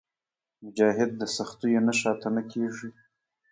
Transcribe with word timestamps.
مجاهد 0.63 1.11
د 1.17 1.21
سختیو 1.35 1.81
نه 1.87 1.93
شاته 1.99 2.29
نه 2.35 2.43
کېږي. 2.51 2.89